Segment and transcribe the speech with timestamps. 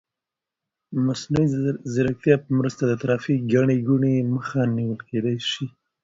[0.93, 1.47] د مصنوعي
[1.93, 5.65] ځیرکتیا په مرسته د ترافیکي ګڼې ګوڼې مخه نیول کیدای شي.